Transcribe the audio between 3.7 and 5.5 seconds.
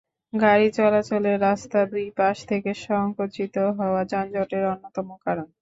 হওয়াও যানজটের অন্যতম কারণ।